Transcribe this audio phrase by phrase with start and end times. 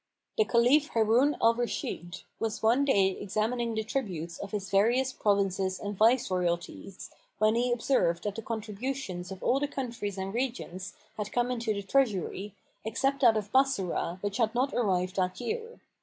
[0.01, 5.13] [FN#476] The Caliph Harun al Rashid was one day examining the tributes of his various
[5.13, 10.95] provinces and viceroyalties, when he observed that the contributions of all the countries and regions
[11.17, 15.79] had come into the treasury, except that of Bassorah which had not arrived that year.